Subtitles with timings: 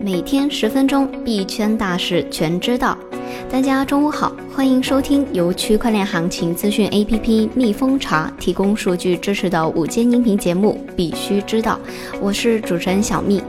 [0.00, 2.96] 每天十分钟，币圈大事全知道。
[3.50, 11.78] 大家中午好，欢迎收听由区块链行情资讯 APP 蜜蜂茶提供数据支持的午间音频节目《必须知道》，
[12.20, 13.42] 我是主持人小蜜。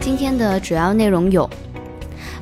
[0.00, 1.48] 今天的主要内容有：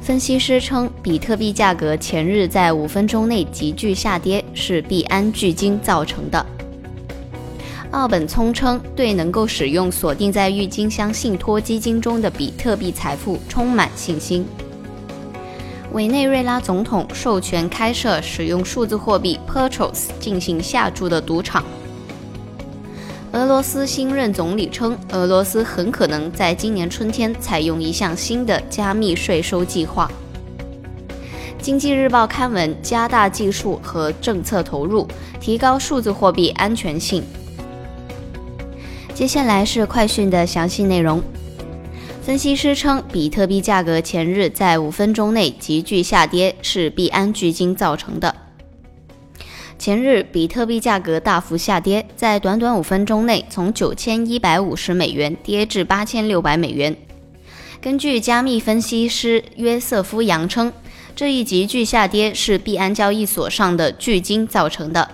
[0.03, 6.45] 分析师称，比特币价格前日在五分钟内急剧下跌，是币安巨鲸造成的。
[7.95, 14.45] 奥本聪称，对能够使用锁定在郁金香信托基金中的比特币财富充满信心。
[15.93, 21.65] 委内瑞拉总统授权开设使用数字货币 Petros 进行下注的赌场。
[23.31, 30.11] 俄罗斯新任总理称，俄罗斯很可能在今年春天采用一项新的加密税收计划。
[31.63, 35.07] 经济日报刊文加大技术和政策投入，
[35.41, 37.23] 提高数字货币安全性。
[39.15, 41.23] 接下来是快讯的详细内容。
[42.21, 48.35] 分析师称，比特币价格前日在五分钟内急剧下跌，是币安巨鲸造成的。
[49.79, 56.97] 前日，比特币价格大幅下跌，在短短五分钟内从九千一百五十美元跌至八千六百美元。
[57.81, 60.73] 根据加密分析师约瑟夫扬称，
[61.15, 65.09] 这一急剧下跌是币安交易所上的巨鲸造成的。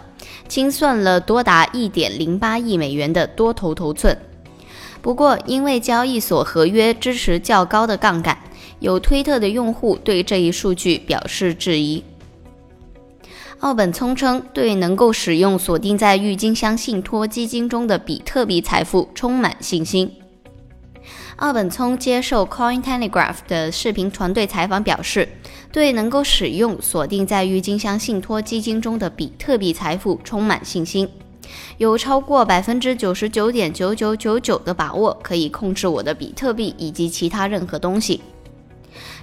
[0.48, 4.18] 清算了多达一点零八亿美元的多头头寸，
[5.00, 8.38] 不过因为交易所合约支持较高的杠杆，
[8.80, 12.02] 有推特的用户对这一数据表示质疑。
[13.60, 20.10] 奥本聪称，对能够使用锁定在郁金香信托基金中的比特币财富充满信心。
[21.36, 25.28] 奥本聪接受 Coin Telegraph 的视频团队采访表示，
[25.72, 31.08] 对能够使用锁定在郁金香信托基金中的比特币财富充满信心，
[31.78, 38.20] 有超过百分之九十九点九九九九的把握可以控制我的比特币以及其他任何东西。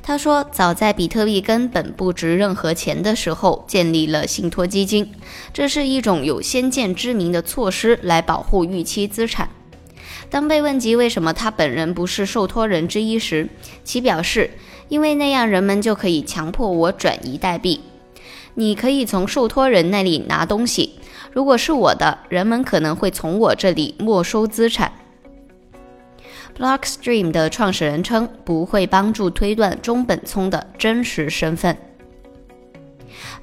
[0.01, 5.11] 他说，早在比特币根本不值任何钱的时候，建立了信托基金，
[5.51, 9.49] 这是一种有先见之明的措施来保护预期资产。
[10.29, 13.49] 当被问及为什么他本人不是受托人之一时，
[13.83, 14.51] 其表示
[14.89, 17.81] ：“因为那样人们就可以强迫我转移代币。
[18.55, 20.95] 你可以从受托人那里拿东西，
[21.31, 24.91] 如果是我的，人们可能会从我这里没收资产。”
[26.57, 31.77] Blockstream 的创始人称不会帮助推断中本聪的真实身份。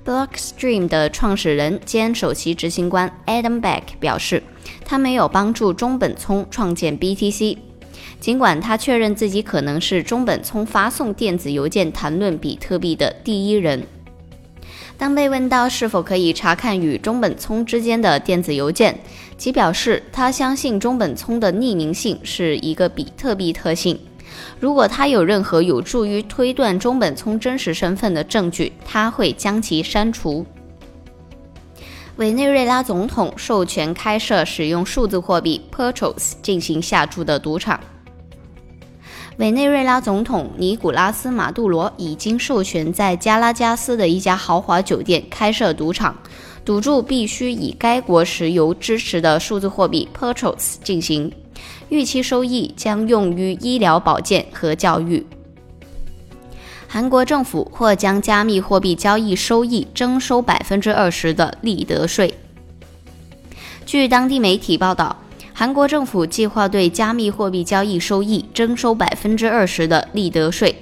[0.04, 4.42] Blockstream 的创始人兼首席执行官 Adam Back 表示。
[4.82, 7.56] 他没有帮助中本聪创建 BTC，
[8.24, 13.86] 尽管他确认自己可能是中本聪发送电子邮件谈论比特币的第一人。
[14.96, 18.98] 当被问到是否可以查看与中本聪之间的电子邮件，
[19.36, 24.00] 其表示他相信中本聪的匿名性是一个比特币特性。
[24.58, 30.46] 如果他有任何有助于推断中本聪真实身份的证据，他会将其删除。
[32.16, 37.78] 委内瑞拉总统授权开设使用数字货币 Petros 进行下注的赌场。
[39.38, 46.16] 委内瑞拉总统尼古拉斯·马杜罗已经授权在加拉加斯的一家豪华酒店开设赌场，
[46.64, 51.32] 赌注必须以该国石油支持的数字货币 Petros 进行，
[51.88, 55.26] 预期收益将用于医疗保健和教育。
[56.86, 62.32] 韩国政府或将加密货币交易收益征收百分之二十的利得税。
[63.84, 65.16] 据当地媒体报道，
[65.56, 70.74] 韩国政府计划对加密货币交易收益征收百分之二十的利得税。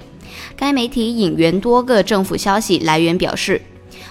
[0.57, 3.61] 该媒体引援多个政府消息来源表示，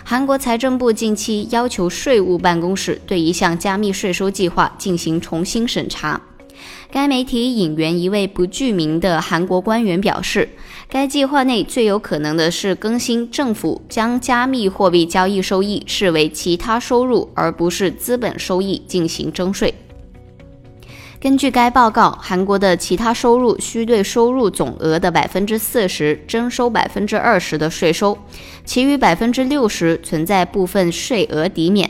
[0.04, 6.20] 韩国财政部近期要求税务办公室对一项加密税收计划进行重新审查。
[6.92, 10.48] 该媒体引援一位不具名的韩国官员表示，
[10.88, 19.74] 该计划内最有可能的是更新政府将加密货币交易收益视为其他收入而不是资本收益进行征税。
[21.22, 28.18] 根据该报告，韩国的其他收入需对收入总额的百分之四十征收百分之二十的税收，
[28.64, 31.88] 其余百分之六十存在部分税额抵免。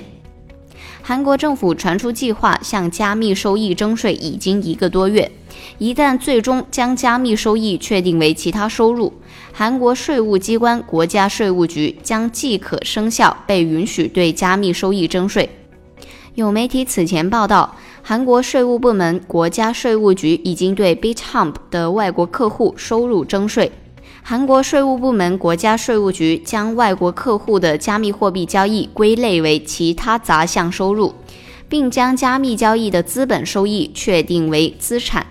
[1.00, 5.32] 韩国政府传出计划向加密收益征税已经一个多月，
[5.78, 9.11] 一旦最终将加密收益确定为其他收入，
[9.50, 15.49] 韩国税务机关国家税务局将即可生效，被允许对加密收益征税。
[16.34, 23.70] 有媒体此前报道，韩国税务部门国家税务局已经对 BitHump 的外国客户收入征税。
[24.23, 31.14] 韩国税务部门国家税务局将外国客户的加密货币交易归类为其他杂项收入。
[31.69, 35.26] 并将加密交易的资本收益确定为资产。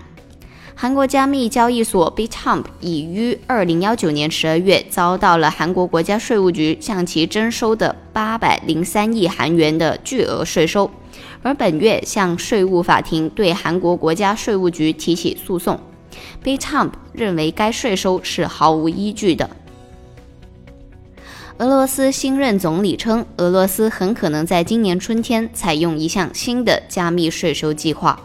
[0.82, 10.90] 韩国加密交易所 b i t u m p 已于二零幺九年十二月遭到了韩国国家税务局向其征收的八百零三亿韩元的巨额税收，
[11.40, 15.78] 而本月向税务法庭对韩国国家税务局提起诉讼。
[16.42, 19.48] b i t u m p 认为该税收是毫无依据的。
[21.58, 28.18] 俄罗斯新任总理称，俄罗斯很可能在今年春天采用一项新的加密税收计划。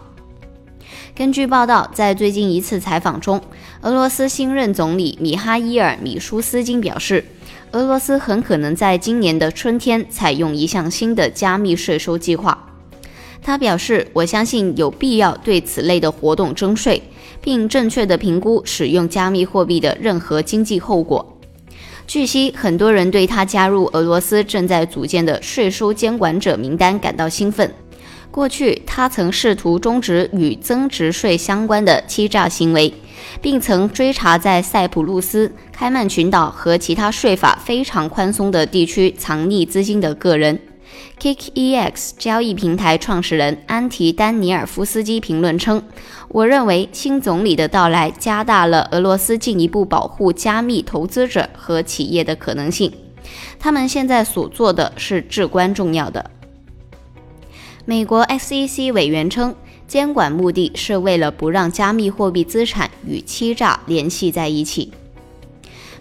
[1.18, 3.42] 根据报道，在最近一次采访中，
[3.82, 7.26] 俄罗斯新任总理米哈伊尔·米舒斯金表示，
[7.72, 12.56] 俄罗斯很可能在今年的春天采用一项新的加密税收计划。
[13.42, 17.02] 他表示：“我相信有必要对此类的活动征税，
[17.42, 21.40] 并正确地评估使用加密货币的任何经济后果。”
[22.06, 27.74] 据悉，很多人对他加入俄罗斯正在组建的税收监管者名单感到兴奋。
[28.30, 32.94] 过去，他曾试图终止与增值税相关的欺诈行为，
[33.42, 40.60] 并曾追查在塞浦路斯、开曼群岛和其他税法非常宽松的地区藏匿资金的个人。
[41.20, 45.82] KickEX 交易平台创始人安提丹尼尔夫斯基评论称
[46.30, 52.92] ：“我认为新总理的到来加大了俄罗斯进一步保护加密投资者和企业的可能性。
[53.58, 56.30] 他们现在所做的是至关重要的。”
[57.90, 59.56] 美国 SEC 委员称，
[59.88, 64.92] 监管目的是为了不让加密货币资产与欺诈联系在一起。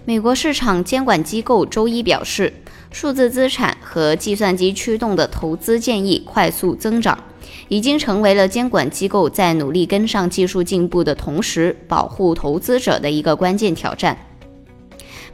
[0.05, 2.53] 美国市场监管机构周一表示，
[2.91, 7.17] 数字资产和计算机驱动的投资建议快速增长，
[7.69, 14.19] 已经成为了监管机构在努力跟上技术进步的同时保护投资者的一个关键挑战。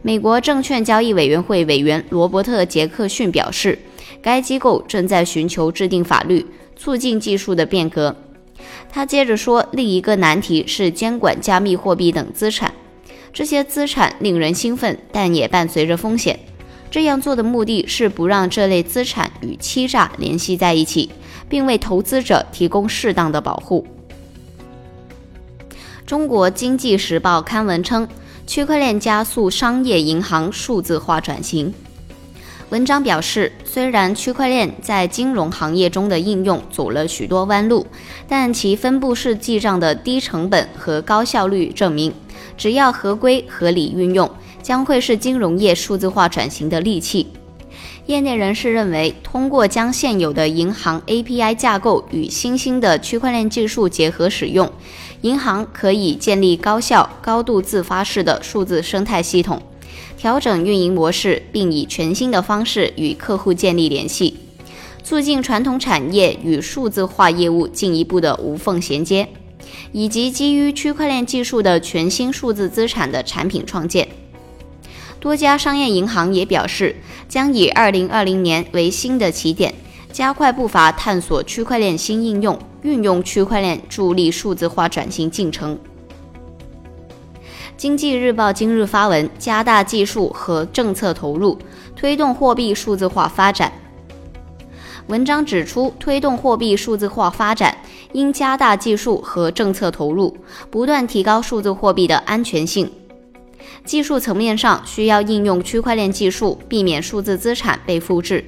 [0.03, 3.79] 美国证券交易委员会委员罗伯特·杰克逊表示。
[4.23, 6.47] 该机构正在寻求制定法律，
[6.77, 8.15] 促进技术的变革。
[8.91, 12.73] 他接着说，另一个难题是监管加密货币等资产。
[13.33, 16.39] 这些资产令人兴奋，但也伴随着风险。
[16.91, 21.11] 这样做的目的是不让这类资产与欺诈联系在一起，
[21.49, 23.87] 并为投资者提供适当的保护。
[26.07, 28.07] 中国经济时报刊文称，
[28.47, 31.73] 区块链加速商业银行数字化转型。
[32.73, 37.87] 文章表示，虽然区块链在金融行业中的应用走了许多弯路，
[38.27, 42.15] 但其分布式记账的低成本和高效率证明，
[42.57, 44.31] 只要合规合理运用，
[44.63, 47.27] 将会是金融业数字化转型的利器。
[48.07, 54.73] 业内人士认为，通过将现有的银行 API 架构与新兴的区块链技术结合使用，
[55.21, 59.61] 银行可以建立高效、高度自发式的数字生态系统。
[60.17, 64.37] 调整运营模式，并以全新的方式与客户建立联系，
[65.03, 69.29] 促进传统产业与数字化业务进一步的无缝衔接，
[69.93, 74.09] 以及基于区块链技术的全新数字资产的产品创建。
[75.19, 76.97] 多家商业银行也表示，
[77.29, 79.73] 将以2020年为新的起点，
[80.13, 85.79] 加快步伐探索区块链新应用，运用区块链助力数字化转型进程。
[87.83, 91.59] 经济日报今日发文，加大技术和政策投入，
[91.97, 93.73] 推动货币数字化发展。
[95.09, 97.77] 文章指出，推动货币数字化发展，
[98.13, 100.37] 应加大技术和政策投入，
[100.71, 102.89] 不断提高数字货币的安全性。
[103.85, 108.45] 技术层面上，需要应用区块链技术，避免数字资产被复制，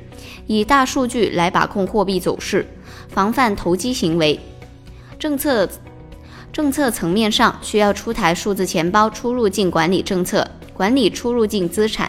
[0.47, 2.65] 以大数据来把控货币走势，
[3.09, 4.39] 防范投机行为。
[5.19, 5.69] 政策。
[6.55, 12.09] 政策层面上，需要出台数字钱包出入境管理政策，管理出入境资产，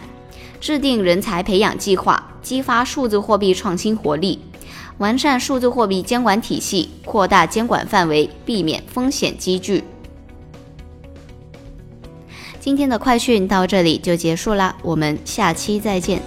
[0.60, 4.38] 制定人才培养计划，激发数字货币创新活力，
[4.98, 9.82] 完善数字货币监管体系，扩大监管范围，避免风险积聚。
[12.60, 16.22] 今天的快讯到这里就结束啦，我们下期再见。